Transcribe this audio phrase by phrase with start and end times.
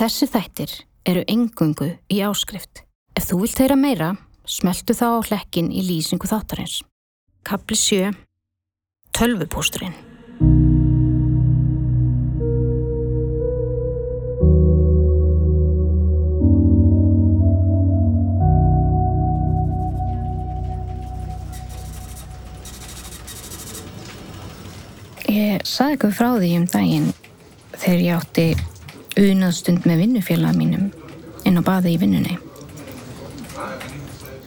[0.00, 0.70] Þessi þættir
[1.10, 2.86] eru engungu í áskrift.
[3.12, 4.06] Ef þú vilt heyra meira,
[4.48, 6.78] smeltu þá á hlekkin í lýsingu þáttarins.
[7.44, 8.14] Kapli 7.
[9.12, 9.92] Tölvupósturinn.
[25.28, 27.10] Ég saði eitthvað frá því um daginn
[27.76, 28.50] þegar ég átti
[29.18, 30.90] unaðstund með vinnufélag mínum
[31.48, 32.36] inn á baði í vinnunni.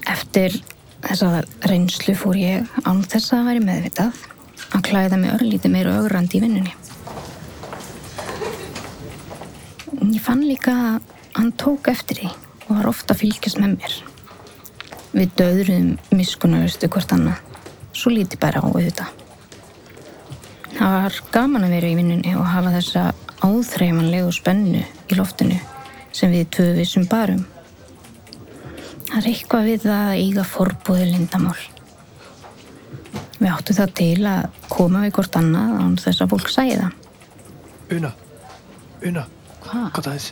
[0.10, 0.56] Eftir
[1.04, 4.22] þessa reynslu fór ég án þess að væri meðvitað
[4.74, 6.76] að klæða mig örlítið meira augrandi í vinnunni.
[10.14, 12.32] Ég fann líka að hann tók eftir því
[12.68, 13.98] og var ofta að fylgjast með mér.
[15.14, 17.42] Við döðruðum miskunnaustu hvort annað,
[17.94, 19.12] svo lítið bara á auðvitað.
[20.74, 23.04] Það var gaman að vera í vinnunni og hafa þessa
[23.44, 25.60] áþreifanlegu spennu í loftinu
[26.14, 27.44] sem við tvö vissum barum.
[29.10, 31.60] Það er eitthvað við að eiga forbúði lindamál.
[33.40, 36.94] Við áttu það til að koma við hvort annað án þess að fólk sæði það.
[37.98, 38.14] Una,
[39.04, 39.26] Una,
[39.66, 39.90] Hvað?
[39.98, 40.30] gott aðeins.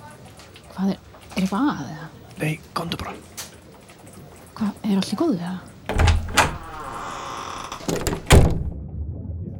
[0.71, 0.99] Hvað er,
[1.35, 2.07] er eitthvað að eða?
[2.41, 3.13] Nei, komdu bara.
[4.55, 5.57] Hvað, er allir góðu eða?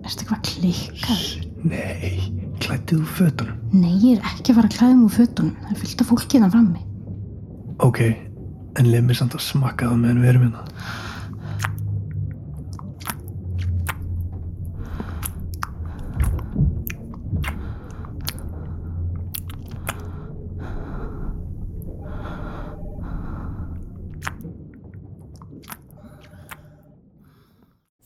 [0.01, 1.25] Erstu eitthvað klikkað?
[1.67, 2.31] Nei,
[2.71, 3.57] klættið úr fötunum.
[3.75, 5.55] Nei, ég er ekki að fara að klæða mig úr fötunum.
[5.59, 6.81] Það er fyllt af fólki þann frammi.
[7.83, 7.99] Ok,
[8.79, 10.67] en leið mér samt að smakka það meðan við erum hérna.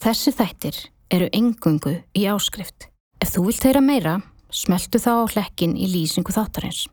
[0.06, 0.76] Þessi þættir
[1.14, 2.92] eru engungu í áskrift.
[3.22, 4.20] Ef þú vilt heyra meira,
[4.56, 6.86] smeltu þá hlekkin í lýsingu þáttarins.